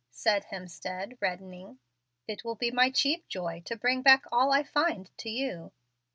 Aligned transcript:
said 0.09 0.45
Hemstead, 0.45 1.15
reddening. 1.21 1.77
"It 2.27 2.43
will 2.43 2.55
be 2.55 2.71
my 2.71 2.89
chief 2.89 3.27
joy 3.27 3.61
to 3.65 3.77
bring 3.77 4.01
back 4.01 4.23
all 4.31 4.51
I 4.51 4.63
find 4.63 5.15
to 5.19 5.29
you." 5.29 5.73